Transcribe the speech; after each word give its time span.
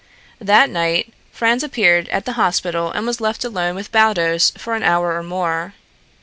That 0.39 0.71
night 0.71 1.13
Franz 1.31 1.61
appeared 1.61 2.09
at 2.09 2.25
the 2.25 2.33
hospital 2.33 2.89
and 2.89 3.05
was 3.05 3.21
left 3.21 3.43
alone 3.43 3.75
with 3.75 3.91
Baldos 3.91 4.49
for 4.57 4.73
an 4.73 4.81
hour 4.81 5.13
or 5.15 5.21
more. 5.21 5.75